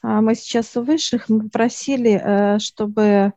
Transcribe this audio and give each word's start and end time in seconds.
А 0.00 0.20
мы 0.20 0.34
сейчас 0.34 0.76
у 0.76 0.82
высших 0.82 1.28
мы 1.28 1.44
попросили, 1.44 2.12
э, 2.12 2.58
чтобы 2.58 3.32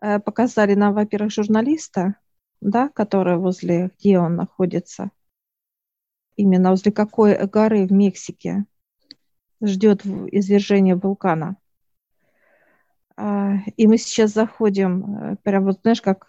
э, 0.00 0.18
показали 0.20 0.74
нам, 0.74 0.94
во-первых, 0.94 1.32
журналиста, 1.32 2.16
да, 2.60 2.88
который 2.88 3.36
возле, 3.36 3.90
где 3.98 4.18
он 4.18 4.36
находится, 4.36 5.10
именно 6.36 6.70
возле 6.70 6.92
какой 6.92 7.36
горы 7.46 7.86
в 7.86 7.92
Мексике 7.92 8.64
ждет 9.62 10.04
извержения 10.04 10.96
вулкана. 10.96 11.56
А, 13.16 13.58
и 13.76 13.86
мы 13.86 13.98
сейчас 13.98 14.32
заходим, 14.32 15.04
э, 15.04 15.36
прям 15.42 15.64
вот, 15.64 15.80
знаешь, 15.82 16.02
как 16.02 16.26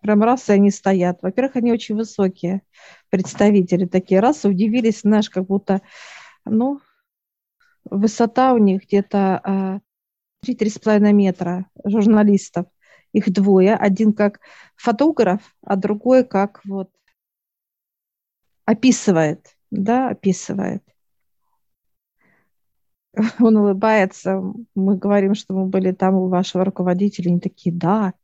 прям 0.00 0.22
раз, 0.22 0.48
и 0.48 0.52
они 0.52 0.70
стоят. 0.70 1.22
Во-первых, 1.22 1.56
они 1.56 1.72
очень 1.72 1.94
высокие 1.96 2.62
представители 3.08 3.86
такие. 3.86 4.20
Раз, 4.20 4.44
удивились, 4.44 5.00
знаешь, 5.00 5.30
как 5.30 5.46
будто, 5.46 5.80
ну, 6.44 6.80
высота 7.84 8.54
у 8.54 8.58
них 8.58 8.84
где-то 8.84 9.80
3-3,5 10.46 10.86
а, 10.86 11.12
метра 11.12 11.66
журналистов. 11.84 12.66
Их 13.12 13.32
двое. 13.32 13.74
Один 13.74 14.12
как 14.12 14.40
фотограф, 14.76 15.54
а 15.62 15.76
другой 15.76 16.24
как 16.24 16.60
вот 16.64 16.90
описывает, 18.64 19.56
да, 19.70 20.08
описывает. 20.10 20.82
Он 23.40 23.56
улыбается, 23.56 24.42
мы 24.74 24.96
говорим, 24.96 25.34
что 25.34 25.54
мы 25.54 25.66
были 25.66 25.92
там 25.92 26.14
у 26.14 26.28
вашего 26.28 26.64
руководителя, 26.64 27.30
они 27.30 27.40
такие, 27.40 27.74
да, 27.74 28.14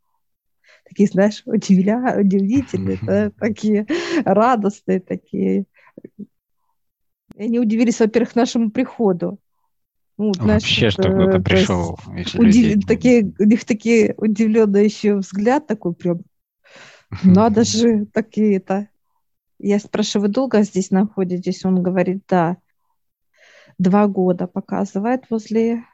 такие, 0.84 1.09
знаешь, 1.09 1.42
удивля, 1.47 2.17
удивительные, 2.19 2.98
да, 3.03 3.31
такие 3.31 3.87
радостные, 4.25 5.01
такие. 5.01 5.67
И 7.37 7.45
они 7.45 7.61
удивились, 7.61 8.01
во-первых, 8.01 8.34
нашему 8.34 8.70
приходу. 8.70 9.39
Ну, 10.23 10.34
знаешь, 10.34 10.65
Вообще, 10.65 10.91
что 10.91 11.05
кто-то 11.05 11.41
пришел. 11.41 11.98
Удив... 12.34 12.87
Такие, 12.87 13.33
у 13.38 13.45
них 13.45 13.65
такие 13.65 14.15
удивленный 14.19 14.84
еще 14.84 15.17
взгляд 15.17 15.67
такой 15.67 15.95
прям. 15.95 16.20
Надо 17.25 17.64
же, 17.64 18.05
такие-то. 18.05 18.91
Я 19.58 19.78
спрашиваю, 19.78 20.28
вы 20.28 20.34
долго 20.34 20.62
здесь 20.62 20.91
находитесь? 20.91 21.64
Он 21.64 21.83
говорит, 21.83 22.22
да. 22.28 22.58
Два 23.78 24.08
года 24.08 24.47
показывает 24.47 25.25
возле 25.30 25.86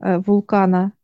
э, 0.00 0.18
вулкана. 0.18 0.94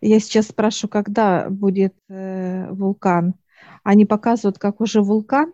Я 0.00 0.20
сейчас 0.20 0.46
спрашиваю, 0.46 0.90
когда 0.90 1.50
будет 1.50 1.94
э, 2.08 2.66
вулкан. 2.70 3.34
Они 3.82 4.06
показывают, 4.06 4.58
как 4.58 4.80
уже 4.80 5.02
вулкан 5.02 5.52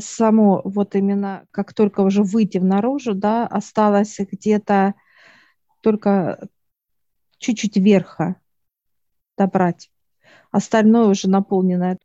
само 0.00 0.60
вот 0.64 0.94
именно, 0.94 1.46
как 1.50 1.72
только 1.72 2.00
уже 2.00 2.22
выйти 2.22 2.58
в 2.58 2.64
наружу, 2.64 3.14
да, 3.14 3.46
осталось 3.46 4.18
где-то 4.18 4.94
только 5.82 6.48
чуть-чуть 7.38 7.76
верха 7.76 8.36
добрать. 9.36 9.90
Остальное 10.50 11.06
уже 11.06 11.28
наполнено. 11.28 11.98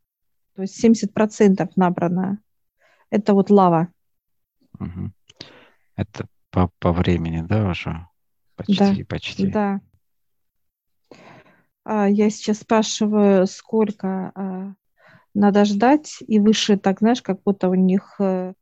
То 0.56 0.62
есть 0.62 0.84
70% 0.84 1.72
набрано. 1.76 2.40
Это 3.10 3.34
вот 3.34 3.50
лава. 3.50 3.92
Угу. 4.80 5.12
Это 5.96 6.28
по, 6.52 6.70
по 6.80 6.92
времени, 6.92 7.42
да, 7.42 7.70
уже? 7.70 8.08
Почти, 8.56 8.78
да, 8.78 9.06
почти. 9.08 9.48
Да. 9.48 9.82
А, 11.84 12.08
я 12.08 12.30
сейчас 12.30 12.60
спрашиваю, 12.60 13.48
сколько 13.48 14.32
а, 14.36 14.74
надо 15.34 15.66
ждать, 15.66 16.18
и 16.28 16.40
выше 16.40 16.78
так, 16.78 17.00
знаешь, 17.00 17.22
как 17.22 17.42
будто 17.44 17.70
у 17.70 17.76
них 17.76 18.16
э, 18.20 18.54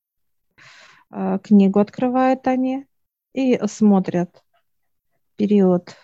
э, 1.11 1.39
книгу 1.44 1.80
открывают 1.80 2.47
они 2.47 2.88
и 3.33 3.59
смотрят 3.67 4.44
период. 5.36 5.95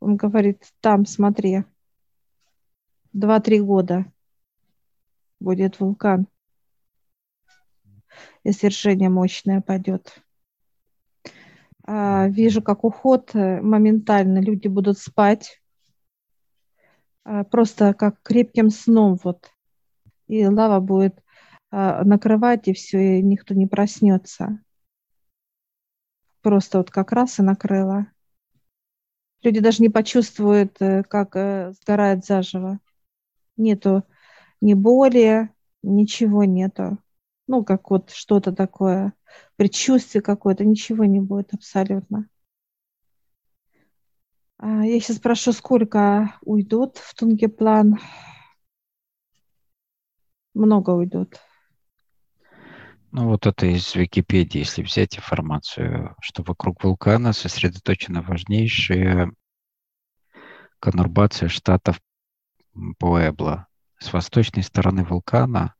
Он 0.00 0.16
говорит, 0.16 0.64
там, 0.80 1.04
смотри, 1.04 1.64
два-три 3.12 3.60
года 3.60 4.10
будет 5.38 5.80
вулкан. 5.80 6.26
Извержение 8.44 9.10
мощное 9.10 9.60
пойдет. 9.60 10.22
А, 11.84 12.28
вижу, 12.28 12.62
как 12.62 12.84
уход 12.84 13.34
э, 13.34 13.60
моментально 13.60 14.38
люди 14.38 14.68
будут 14.68 14.98
спать, 14.98 15.59
просто 17.50 17.94
как 17.94 18.22
крепким 18.22 18.70
сном 18.70 19.18
вот. 19.22 19.50
И 20.26 20.46
лава 20.46 20.80
будет 20.80 21.22
а, 21.70 22.04
накрывать, 22.04 22.68
и 22.68 22.72
все, 22.72 23.18
и 23.18 23.22
никто 23.22 23.54
не 23.54 23.66
проснется. 23.66 24.62
Просто 26.42 26.78
вот 26.78 26.90
как 26.90 27.12
раз 27.12 27.38
и 27.38 27.42
накрыла. 27.42 28.06
Люди 29.42 29.60
даже 29.60 29.82
не 29.82 29.88
почувствуют, 29.88 30.76
э, 30.80 31.02
как 31.02 31.36
э, 31.36 31.72
сгорает 31.80 32.24
заживо. 32.24 32.78
Нету 33.56 34.04
ни 34.60 34.74
боли, 34.74 35.50
ничего 35.82 36.44
нету. 36.44 36.98
Ну, 37.46 37.64
как 37.64 37.90
вот 37.90 38.10
что-то 38.10 38.52
такое, 38.52 39.14
предчувствие 39.56 40.22
какое-то, 40.22 40.64
ничего 40.64 41.04
не 41.04 41.20
будет 41.20 41.54
абсолютно. 41.54 42.28
А, 44.62 44.84
я 44.84 45.00
сейчас 45.00 45.16
спрошу, 45.16 45.52
сколько 45.52 46.34
уйдут 46.42 46.98
в 46.98 47.14
Тунгеплан? 47.14 47.98
Много 50.52 50.90
уйдут. 50.90 51.40
Ну 53.10 53.28
вот 53.28 53.46
это 53.46 53.64
из 53.66 53.94
Википедии, 53.94 54.58
если 54.58 54.82
взять 54.82 55.16
информацию, 55.16 56.14
что 56.20 56.42
вокруг 56.42 56.84
вулкана 56.84 57.32
сосредоточена 57.32 58.20
важнейшая 58.20 59.32
конурбация 60.78 61.48
штатов 61.48 61.98
Пуэбло. 62.98 63.66
С 63.98 64.12
восточной 64.12 64.62
стороны 64.62 65.04
вулкана 65.04 65.74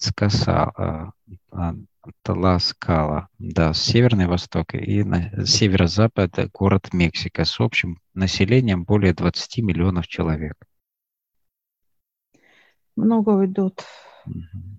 Цкаса, 0.00 1.12
а, 1.52 1.74
Таласкала, 2.22 3.28
да, 3.38 3.72
северный 3.72 4.26
восток 4.26 4.74
и 4.74 5.02
на 5.02 5.44
северо-запад 5.44 6.50
город 6.52 6.92
Мексика 6.92 7.44
с 7.44 7.60
общим 7.60 8.00
населением 8.14 8.84
более 8.84 9.14
20 9.14 9.58
миллионов 9.58 10.06
человек. 10.06 10.54
Много 12.96 13.30
уйдут. 13.30 13.84
Угу. 14.26 14.78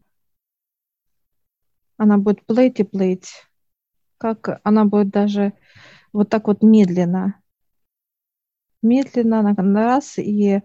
Она 1.97 2.17
будет 2.17 2.45
плыть 2.45 2.79
и 2.79 2.83
плыть. 2.83 3.31
Как 4.17 4.59
она 4.63 4.85
будет 4.85 5.09
даже 5.09 5.53
вот 6.13 6.29
так 6.29 6.47
вот 6.47 6.63
медленно. 6.63 7.41
Медленно, 8.81 9.41
на 9.41 9.85
раз, 9.85 10.17
и 10.17 10.61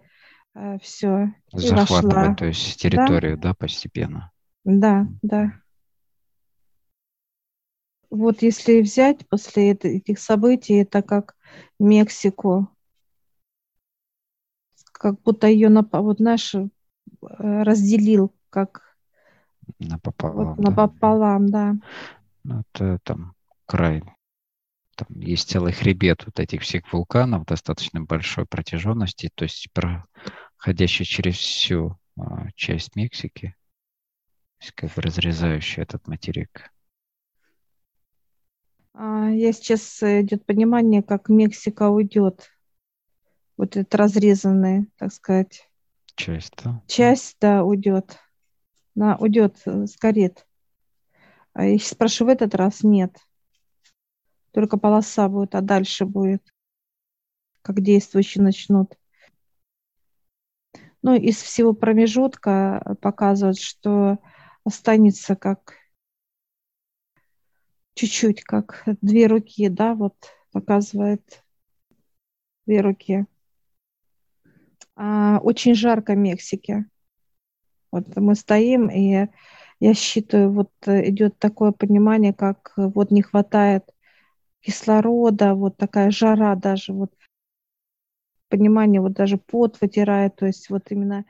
э, 0.55 0.79
все. 0.81 1.35
Захватывать, 1.53 2.39
то 2.39 2.47
есть 2.47 2.81
территорию, 2.81 3.37
да, 3.37 3.51
да 3.51 3.55
постепенно. 3.55 4.31
Да, 4.65 5.07
да 5.23 5.62
вот 8.13 8.43
если 8.43 8.83
взять 8.83 9.27
после 9.29 9.73
этих 9.73 10.19
событий, 10.19 10.75
это 10.75 11.03
как 11.03 11.35
Мексику, 11.79 12.69
как 14.93 15.21
будто 15.23 15.47
ее, 15.47 15.71
вот 15.71 16.19
знаешь, 16.19 16.55
э, 16.55 16.69
разделил, 17.21 18.35
как 18.51 18.97
напополам, 19.79 20.49
вот, 20.49 20.57
да. 20.57 20.71
напополам, 20.71 21.51
да. 21.51 21.75
Ну, 22.45 22.61
это 22.61 22.99
там 23.03 23.35
край, 23.65 24.03
там 24.95 25.09
есть 25.19 25.49
целый 25.49 25.73
хребет 25.73 26.27
вот 26.27 26.39
этих 26.39 26.63
всех 26.63 26.93
вулканов 26.93 27.47
достаточно 27.47 28.03
большой 28.03 28.45
протяженности, 28.45 29.31
то 29.35 29.45
есть 29.45 29.69
проходящий 29.73 31.07
через 31.07 31.37
всю 31.37 31.99
а, 32.19 32.51
часть 32.57 32.95
Мексики, 32.95 33.57
как 34.75 34.93
бы 34.95 35.01
разрезающий 35.01 35.83
этот 35.83 36.07
материк. 36.07 36.71
А, 38.95 39.31
я 39.31 39.53
сейчас 39.53 40.03
э, 40.03 40.23
идет 40.23 40.45
понимание, 40.45 41.03
как 41.03 41.29
Мексика 41.29 41.89
уйдет. 41.89 42.51
Вот 43.57 43.77
это 43.77 43.97
разрезанная, 43.97 44.87
так 44.97 45.13
сказать. 45.13 45.69
Часть, 46.15 46.55
да? 46.63 46.83
Часть, 46.87 47.37
да, 47.41 47.65
уйдет. 47.65 48.19
Она 48.95 49.17
уйдет, 49.17 49.61
э, 49.65 49.87
сгорит. 49.87 50.47
А 51.55 51.65
я 51.65 51.79
сейчас 51.79 51.93
спрашиваю, 51.93 52.33
в 52.33 52.37
этот 52.37 52.55
раз 52.55 52.83
нет. 52.83 53.17
Только 54.53 54.77
полоса 54.77 55.29
будет, 55.29 55.55
а 55.55 55.63
дальше 55.63 56.05
будет. 56.05 56.43
Как 57.63 57.81
действующие 57.81 58.45
начнут. 58.45 58.95
Ну, 61.01 61.15
из 61.15 61.37
всего 61.37 61.73
промежутка 61.73 62.97
показывают, 63.01 63.59
что 63.59 64.19
останется 64.65 65.35
как 65.35 65.75
чуть-чуть, 67.95 68.43
как 68.45 68.85
две 69.03 69.27
руки, 69.27 69.69
да, 69.69 69.95
вот 69.95 70.15
показывает 70.53 71.43
две 72.67 72.81
руки. 72.81 73.27
А, 74.97 75.39
очень 75.43 75.75
жарко 75.75 76.13
в 76.15 76.17
Мексике. 76.17 76.87
Вот 77.91 78.17
мы 78.17 78.35
стоим, 78.35 78.89
и 78.91 79.29
Я 79.81 79.95
считаю, 79.95 80.53
вот 80.53 80.71
идет 80.87 81.39
такое 81.39 81.73
понимание, 81.73 82.33
как 82.35 82.73
вот 82.77 83.11
не 83.11 83.23
хватает 83.23 83.85
кислорода, 84.61 85.55
вот 85.55 85.77
такая 85.77 86.11
жара 86.11 86.57
даже, 86.57 86.93
вот 86.93 87.13
понимание, 88.49 89.01
вот 89.01 89.15
даже 89.15 89.39
пот 89.39 89.81
вытирает, 89.81 90.37
то 90.37 90.47
есть 90.47 90.71
вот 90.71 90.91
именно 90.91 91.25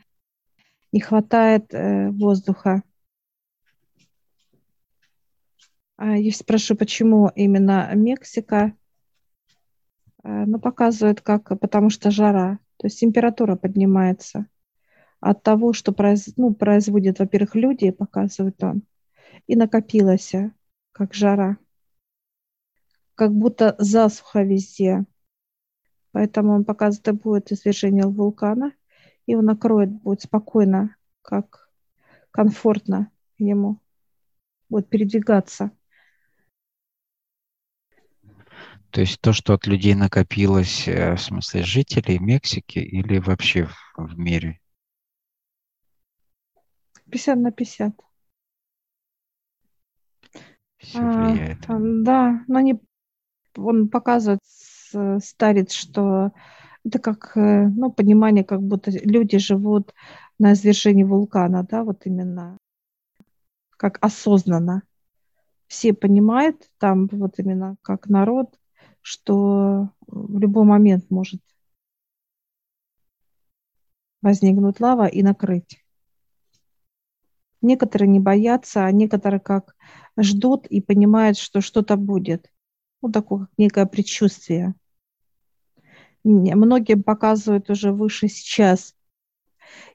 не 0.92 1.00
хватает 1.00 1.74
э, 1.74 2.10
воздуха. 2.10 2.82
А 5.80 5.88
я 6.04 6.32
спрошу, 6.32 6.76
почему 6.76 7.30
именно 7.34 7.90
Мексика? 7.94 8.74
Э, 10.24 10.44
ну, 10.46 10.58
показывает, 10.58 11.20
как, 11.20 11.48
потому 11.60 11.90
что 11.90 12.10
жара, 12.10 12.58
то 12.76 12.86
есть 12.86 13.00
температура 13.00 13.56
поднимается 13.56 14.46
от 15.20 15.42
того, 15.42 15.72
что 15.72 15.92
произ, 15.92 16.32
ну, 16.36 16.54
производят, 16.54 17.18
во-первых, 17.18 17.54
люди, 17.54 17.90
показывает 17.90 18.62
он, 18.62 18.82
и 19.46 19.54
накопилось, 19.54 20.32
как 20.92 21.14
жара, 21.14 21.58
как 23.14 23.32
будто 23.32 23.76
засуха 23.78 24.42
везде. 24.42 25.04
Поэтому 26.10 26.52
он 26.52 26.64
показывает, 26.64 27.22
будет 27.22 27.52
извержение 27.52 28.06
вулкана, 28.06 28.72
и 29.26 29.34
он 29.34 29.44
накроет, 29.44 29.90
будет 29.90 30.22
спокойно, 30.22 30.96
как 31.22 31.70
комфортно 32.30 33.10
ему, 33.38 33.78
будет 34.68 34.88
передвигаться. 34.88 35.70
То 38.92 39.00
есть 39.00 39.20
то, 39.22 39.32
что 39.32 39.54
от 39.54 39.66
людей 39.66 39.94
накопилось, 39.94 40.86
э, 40.86 41.14
в 41.14 41.20
смысле 41.20 41.62
жителей 41.62 42.18
Мексики 42.18 42.78
или 42.78 43.18
вообще 43.18 43.64
в, 43.64 43.74
в 43.96 44.18
мире? 44.18 44.60
50 47.10 47.38
на 47.38 47.52
50. 47.52 47.94
Все 50.76 51.00
влияет. 51.00 51.58
А, 51.68 51.78
да, 51.80 52.44
но 52.48 52.60
не, 52.60 52.80
он 53.56 53.88
показывает, 53.88 54.40
старец, 54.44 55.72
что 55.72 56.32
это 56.84 56.98
как, 56.98 57.34
э, 57.36 57.68
ну, 57.68 57.90
понимание, 57.90 58.44
как 58.44 58.60
будто 58.60 58.90
люди 58.90 59.38
живут 59.38 59.94
на 60.38 60.52
извержении 60.52 61.04
вулкана, 61.04 61.62
да, 61.64 61.82
вот 61.82 62.04
именно 62.04 62.58
как 63.78 63.96
осознанно. 64.04 64.82
Все 65.66 65.94
понимают 65.94 66.68
там 66.78 67.06
вот 67.06 67.38
именно 67.38 67.76
как 67.80 68.08
народ, 68.08 68.58
что 69.02 69.90
в 70.06 70.38
любой 70.38 70.64
момент 70.64 71.10
может 71.10 71.42
возникнуть 74.22 74.80
лава 74.80 75.06
и 75.06 75.22
накрыть. 75.22 75.84
Некоторые 77.60 78.08
не 78.08 78.20
боятся, 78.20 78.84
а 78.84 78.92
некоторые 78.92 79.40
как 79.40 79.76
ждут 80.18 80.66
и 80.66 80.80
понимают, 80.80 81.36
что 81.36 81.60
что-то 81.60 81.96
будет. 81.96 82.50
Ну, 83.02 83.10
такое 83.10 83.46
как 83.46 83.50
некое 83.58 83.86
предчувствие. 83.86 84.74
Многим 86.24 87.02
показывают 87.02 87.68
уже 87.68 87.92
выше 87.92 88.28
сейчас, 88.28 88.94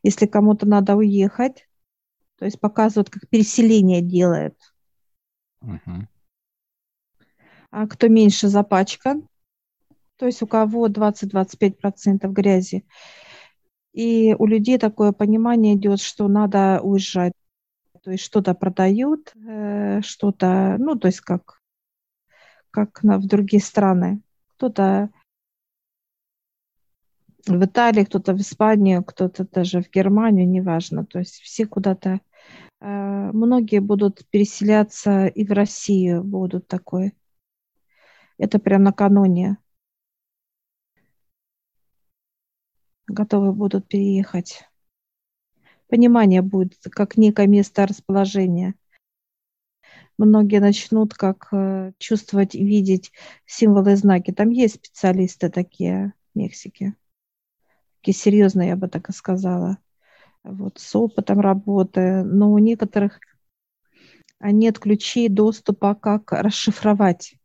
если 0.04 0.26
кому-то 0.26 0.66
надо 0.66 0.96
уехать, 0.96 1.70
то 2.38 2.46
есть 2.46 2.60
показывают, 2.60 3.10
как 3.10 3.30
переселение 3.30 4.02
делают. 4.02 4.58
Uh-huh 5.64 6.08
а 7.78 7.86
кто 7.86 8.08
меньше 8.08 8.48
запачкан, 8.48 9.28
то 10.16 10.26
есть 10.26 10.42
у 10.42 10.48
кого 10.48 10.88
20-25% 10.88 12.28
грязи. 12.30 12.84
И 13.94 14.36
у 14.40 14.48
людей 14.48 14.80
такое 14.80 15.12
понимание 15.12 15.76
идет, 15.76 16.02
что 16.02 16.28
надо 16.28 16.80
уезжать. 16.82 17.34
То 18.02 18.10
есть 18.10 18.24
что-то 18.24 18.56
продают, 18.56 19.32
э, 19.36 20.02
что-то, 20.02 20.78
ну, 20.80 20.96
то 20.96 21.08
есть 21.08 21.22
как, 21.22 21.60
как 22.72 23.04
на, 23.04 23.20
в 23.20 23.28
другие 23.28 23.62
страны. 23.62 24.22
Кто-то 24.56 25.12
в 27.46 27.64
Италии, 27.64 28.06
кто-то 28.06 28.34
в 28.34 28.38
Испанию, 28.38 29.04
кто-то 29.04 29.48
даже 29.48 29.84
в 29.84 29.92
Германию, 29.92 30.50
неважно. 30.50 31.06
То 31.06 31.20
есть 31.20 31.42
все 31.42 31.68
куда-то, 31.68 32.22
э, 32.82 33.32
многие 33.34 33.82
будут 33.82 34.28
переселяться 34.32 35.28
и 35.28 35.46
в 35.46 35.52
Россию 35.52 36.24
будут 36.24 36.68
такой 36.68 37.14
это 38.38 38.60
прям 38.60 38.84
накануне. 38.84 39.58
Готовы 43.08 43.54
будут 43.54 43.88
переехать. 43.88 44.64
Понимание 45.88 46.42
будет 46.42 46.78
как 46.92 47.18
некое 47.18 47.48
место 47.48 47.88
расположения. 47.88 48.76
Многие 50.18 50.60
начнут 50.60 51.14
как 51.14 51.48
э, 51.54 51.94
чувствовать, 52.00 52.54
видеть 52.54 53.14
символы 53.46 53.94
и 53.94 53.96
знаки. 53.96 54.32
Там 54.32 54.50
есть 54.50 54.76
специалисты 54.76 55.50
такие 55.50 56.14
в 56.34 56.38
Мексике. 56.38 56.96
Такие 57.98 58.16
серьезные, 58.16 58.70
я 58.70 58.76
бы 58.76 58.90
так 58.90 59.10
и 59.10 59.14
сказала. 59.14 59.78
Вот, 60.44 60.80
с 60.80 60.96
опытом 60.96 61.40
работы. 61.40 62.24
Но 62.24 62.52
у 62.52 62.58
некоторых 62.58 63.20
нет 64.42 64.80
ключей 64.80 65.30
доступа, 65.30 65.96
как 65.96 66.32
расшифровать 66.34 67.38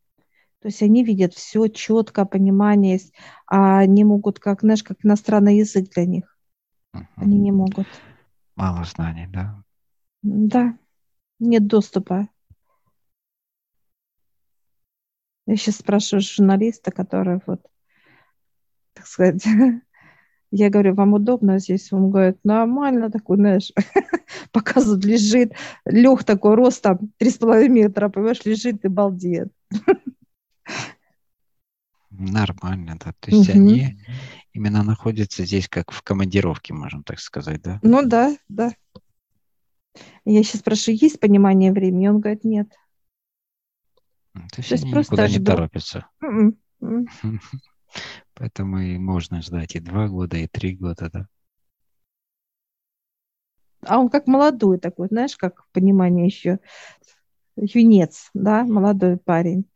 то 0.63 0.69
есть 0.69 0.81
они 0.81 1.03
видят 1.03 1.35
все 1.35 1.67
четко, 1.67 2.25
понимание 2.25 2.93
есть, 2.93 3.13
а 3.49 3.79
они 3.79 4.05
могут, 4.05 4.39
как, 4.39 4.61
знаешь, 4.61 4.85
как 4.85 4.99
иностранный 5.05 5.59
язык 5.59 5.91
для 5.91 6.07
них. 6.07 6.39
Угу. 6.95 7.05
Они 7.17 7.37
не 7.37 7.51
могут. 7.51 7.89
Мало 8.55 8.85
знаний, 8.85 9.27
да? 9.27 9.61
Да, 10.23 10.79
нет 11.41 11.67
доступа. 11.67 12.29
Я 15.47 15.57
сейчас 15.57 15.79
спрашиваю 15.79 16.23
журналиста, 16.23 16.93
который 16.93 17.41
вот, 17.45 17.67
так 18.95 19.05
сказать, 19.05 19.45
я 20.53 20.71
говорю, 20.71 20.95
вам 20.95 21.15
удобно 21.15 21.59
здесь? 21.59 21.93
Он 21.93 22.13
говорит, 22.13 22.39
нормально, 22.45 23.11
такой, 23.11 23.37
знаешь, 23.39 23.73
показывает, 24.53 25.05
лежит, 25.05 25.55
лег 25.87 26.23
такой, 26.23 26.55
рост 26.55 26.83
там 26.83 26.99
3,5 27.19 27.69
метра, 27.69 28.09
понимаешь, 28.09 28.45
лежит 28.45 28.85
и 28.85 28.89
балдеет. 28.89 29.53
Нормально, 32.11 32.97
да. 33.03 33.15
То 33.21 33.31
есть 33.31 33.49
угу. 33.49 33.59
они 33.59 33.99
именно 34.53 34.83
находятся 34.83 35.45
здесь 35.45 35.69
как 35.69 35.91
в 35.93 36.03
командировке, 36.03 36.75
можем 36.75 37.03
так 37.05 37.21
сказать, 37.21 37.63
да? 37.63 37.81
Ну 37.83 38.07
да, 38.07 38.37
да. 38.49 38.73
Я 40.25 40.43
сейчас 40.43 40.61
спрашиваю, 40.61 40.99
есть 41.01 41.21
понимание 41.21 41.73
времени? 41.73 42.09
Он 42.09 42.21
говорит, 42.21 42.45
нет. 42.45 42.69
То 44.35 44.41
есть, 44.59 44.69
То 44.69 44.75
есть 44.75 44.85
они 44.85 44.93
просто 44.93 45.13
никуда 45.13 45.29
ждут. 45.29 45.39
не 45.39 45.45
торопятся. 45.45 46.07
Mm-mm. 46.23 47.09
Поэтому 48.35 48.79
и 48.79 48.99
можно 48.99 49.43
ждать 49.43 49.77
и 49.77 49.81
два 49.81 50.09
года, 50.09 50.37
и 50.37 50.47
три 50.47 50.75
года, 50.75 51.11
да. 51.13 51.29
А 53.85 53.99
он 53.99 54.09
как 54.09 54.27
молодой 54.27 54.79
такой, 54.79 55.09
знаешь, 55.09 55.37
как 55.37 55.67
понимание 55.73 56.27
еще 56.27 56.61
юнец, 57.57 58.31
да, 58.33 58.65
молодой 58.65 59.17
парень. 59.17 59.67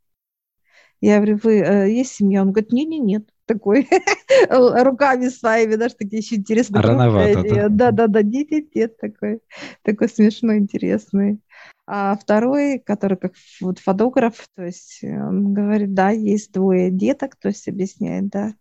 Я 1.01 1.17
говорю, 1.17 1.39
вы 1.43 1.59
э, 1.61 1.91
есть 1.91 2.15
семья? 2.15 2.43
Он 2.43 2.53
говорит, 2.53 2.73
не-не, 2.73 2.99
нет. 2.99 3.29
Такой 3.45 3.89
руками 4.49 5.29
своими, 5.29 5.77
даже 5.77 5.95
такие 5.95 6.19
еще 6.19 6.37
интересные. 6.37 6.83
Рановато, 6.83 7.43
да? 7.43 7.69
Да-да-да, 7.69 8.23
нет, 8.23 8.51
нет, 8.51 8.75
нет, 8.75 8.97
такой, 8.99 9.41
такой 9.83 10.09
смешной, 10.09 10.59
интересный. 10.59 11.41
А 11.87 12.17
второй, 12.17 12.81
который 12.81 13.17
как 13.17 13.35
вот 13.61 13.79
фотограф, 13.79 14.49
то 14.57 14.65
есть 14.65 15.01
он 15.05 15.55
говорит, 15.55 15.95
да, 15.95 16.11
есть 16.11 16.53
двое 16.53 16.91
деток, 16.91 17.37
то 17.37 17.49
есть 17.49 17.69
объясняет, 17.69 18.29
да. 18.29 18.55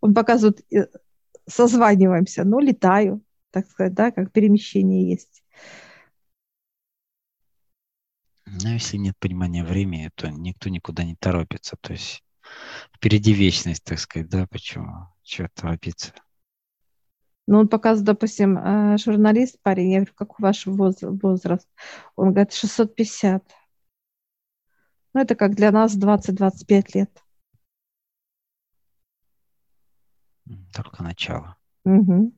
Он 0.00 0.14
показывает, 0.14 0.62
э, 0.72 0.86
созваниваемся, 1.48 2.44
ну, 2.44 2.60
летаю, 2.60 3.22
так 3.50 3.68
сказать, 3.68 3.94
да, 3.94 4.10
как 4.12 4.30
перемещение 4.30 5.10
есть. 5.10 5.42
Но 8.60 8.68
если 8.68 8.98
нет 8.98 9.16
понимания 9.18 9.64
времени, 9.64 10.10
то 10.14 10.28
никто 10.28 10.68
никуда 10.68 11.04
не 11.04 11.16
торопится. 11.16 11.76
То 11.80 11.92
есть 11.92 12.22
впереди 12.94 13.32
вечность, 13.32 13.82
так 13.82 13.98
сказать, 13.98 14.28
да, 14.28 14.46
почему? 14.46 15.08
Чего 15.22 15.48
торопиться? 15.54 16.12
Ну, 17.46 17.60
он 17.60 17.68
показывает, 17.68 18.06
допустим, 18.06 18.58
э, 18.58 18.98
журналист, 18.98 19.60
парень, 19.62 19.92
я 19.92 19.98
говорю, 19.98 20.12
какой 20.14 20.42
ваш 20.42 20.66
возраст? 20.66 21.68
Он 22.14 22.32
говорит, 22.32 22.52
650. 22.52 23.42
Ну, 25.14 25.20
это 25.20 25.34
как 25.34 25.54
для 25.54 25.70
нас 25.70 25.96
20-25 25.96 26.94
лет. 26.94 27.24
Только 30.74 31.02
начало. 31.02 31.56
Угу. 31.84 32.32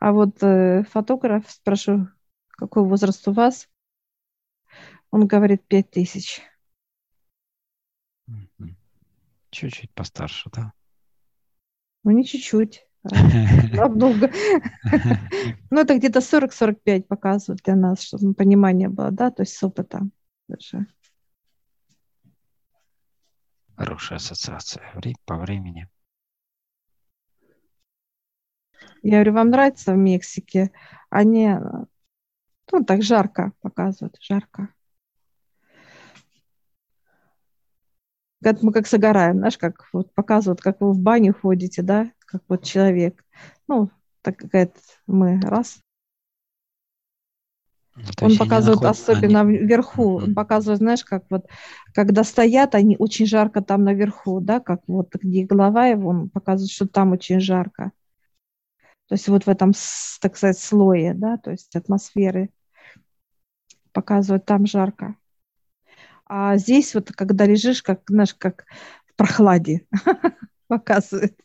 А 0.00 0.12
вот 0.12 0.42
э, 0.42 0.82
фотограф, 0.90 1.48
спрошу, 1.48 2.08
какой 2.48 2.84
возраст 2.84 3.26
у 3.28 3.32
вас? 3.32 3.68
Он 5.12 5.26
говорит 5.26 5.62
пять 5.68 5.90
тысяч. 5.90 6.40
Чуть-чуть 9.50 9.92
постарше, 9.92 10.50
да? 10.50 10.72
Ну, 12.02 12.10
не 12.10 12.24
чуть-чуть. 12.24 12.86
намного. 13.72 14.30
Ну, 15.70 15.80
это 15.80 15.98
где-то 15.98 16.20
40-45 16.20 17.02
показывают 17.02 17.60
для 17.62 17.76
нас, 17.76 18.00
чтобы 18.00 18.32
понимание 18.32 18.88
было, 18.88 19.10
да, 19.10 19.30
то 19.30 19.42
есть 19.42 19.54
с 19.54 19.62
опытом 19.62 20.12
даже. 20.48 20.86
Хорошая 23.76 24.16
ассоциация 24.16 24.82
по 25.26 25.36
времени. 25.36 25.88
Я 29.02 29.16
говорю, 29.16 29.32
вам 29.34 29.50
нравится 29.50 29.92
в 29.92 29.96
Мексике? 29.96 30.70
Они, 31.10 31.50
ну, 32.70 32.84
так 32.84 33.02
жарко 33.02 33.52
показывают, 33.60 34.16
жарко. 34.20 34.72
Мы 38.62 38.72
как 38.72 38.88
загораем, 38.88 39.38
знаешь, 39.38 39.58
как 39.58 39.86
вот 39.92 40.12
показывают, 40.14 40.60
как 40.60 40.80
вы 40.80 40.92
в 40.92 40.98
баню 40.98 41.34
ходите, 41.34 41.82
да, 41.82 42.10
как 42.26 42.42
вот 42.48 42.64
человек. 42.64 43.24
Ну, 43.68 43.90
так 44.22 44.36
как 44.36 44.72
мы 45.06 45.40
раз. 45.40 45.80
Ну, 47.94 48.02
он 48.22 48.36
показывает 48.38 48.80
наход... 48.80 48.98
особенно 48.98 49.40
они... 49.42 49.58
вверху, 49.58 50.18
mm-hmm. 50.18 50.24
он 50.24 50.34
показывает, 50.34 50.78
знаешь, 50.78 51.04
как 51.04 51.24
вот, 51.28 51.46
когда 51.94 52.24
стоят, 52.24 52.74
они 52.74 52.96
очень 52.98 53.26
жарко 53.26 53.60
там 53.60 53.84
наверху, 53.84 54.40
да, 54.40 54.60
как 54.60 54.80
вот 54.86 55.14
где 55.14 55.44
голова 55.44 55.86
его, 55.86 56.08
он 56.08 56.30
показывает, 56.30 56.70
что 56.70 56.86
там 56.86 57.12
очень 57.12 57.38
жарко. 57.38 57.92
То 59.08 59.14
есть 59.14 59.28
вот 59.28 59.44
в 59.44 59.48
этом, 59.48 59.72
так 60.20 60.36
сказать, 60.36 60.58
слое, 60.58 61.12
да, 61.12 61.36
то 61.36 61.50
есть 61.50 61.76
атмосферы 61.76 62.48
показывает, 63.92 64.46
там 64.46 64.64
жарко. 64.64 65.16
А 66.34 66.56
здесь 66.56 66.94
вот, 66.94 67.12
когда 67.12 67.44
лежишь, 67.44 67.82
как, 67.82 68.00
знаешь, 68.08 68.34
как 68.34 68.64
в 69.04 69.14
прохладе 69.16 69.86
показывает. 70.66 71.38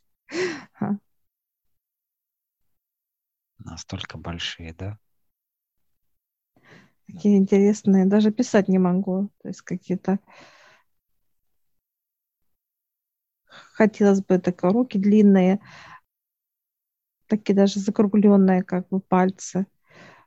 Настолько 3.60 4.18
большие, 4.18 4.74
да? 4.74 4.98
Какие 7.06 7.36
интересные. 7.36 8.06
Даже 8.06 8.32
писать 8.32 8.70
не 8.70 8.80
могу. 8.80 9.30
То 9.42 9.50
есть 9.50 9.62
какие-то... 9.62 10.20
Хотелось 13.74 14.22
бы 14.22 14.40
такие 14.40 14.72
руки 14.72 14.98
длинные, 14.98 15.60
такие 17.28 17.56
даже 17.56 17.82
закругленные, 17.82 18.64
как 18.64 18.88
бы 18.88 19.02
пальцы. 19.02 19.68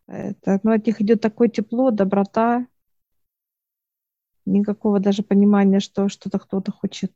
Это, 0.07 0.61
ну, 0.65 0.73
от 0.73 0.87
них 0.87 1.01
идет 1.01 1.23
такое 1.23 1.49
тепло, 1.49 1.91
доброта, 1.91 2.67
никакого 4.51 5.01
даже 5.01 5.23
понимания, 5.23 5.81
что 5.81 6.09
что-то 6.09 6.39
кто-то 6.39 6.73
хочет 6.73 7.13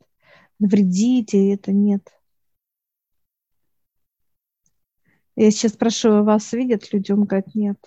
навредить, 0.58 1.34
и 1.34 1.48
это 1.48 1.72
нет. 1.72 2.08
Я 5.36 5.50
сейчас 5.50 5.72
спрашиваю, 5.72 6.24
вас 6.24 6.52
видят 6.52 6.92
люди? 6.92 7.12
Он 7.12 7.24
говорит, 7.24 7.54
нет. 7.54 7.78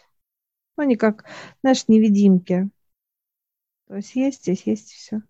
Ну, 0.76 0.84
они 0.84 0.96
как, 0.96 1.26
знаешь, 1.62 1.88
невидимки. 1.88 2.70
То 3.88 3.96
есть 3.96 4.16
есть 4.16 4.42
здесь, 4.42 4.64
есть 4.66 4.92
все. 4.92 5.22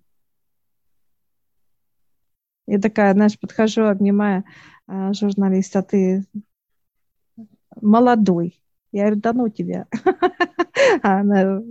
Я 2.66 2.80
такая, 2.80 3.14
знаешь, 3.14 3.40
подхожу, 3.40 3.84
обнимая 3.84 4.44
а, 4.88 5.14
журналиста, 5.14 5.84
ты 5.84 6.26
молодой. 7.82 8.62
Я 8.92 9.04
говорю, 9.04 9.22
да 9.22 9.34
ну 9.34 9.50
тебя. 9.50 9.88
Она 11.04 11.62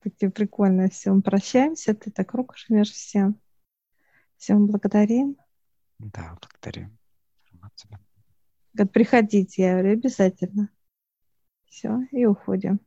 такие 0.00 0.30
прикольные. 0.30 0.88
Все, 0.90 1.12
мы 1.12 1.22
прощаемся. 1.22 1.94
Ты 1.94 2.10
так 2.10 2.32
руку 2.34 2.54
жмешь 2.56 2.90
всем. 2.90 3.40
Всем 4.36 4.66
благодарим. 4.66 5.36
Да, 5.98 6.36
благодарим. 6.40 6.96
Говорит, 8.74 8.92
приходите. 8.92 9.62
Я 9.62 9.72
говорю, 9.72 9.92
обязательно. 9.92 10.70
Все, 11.66 12.00
и 12.12 12.24
уходим. 12.24 12.80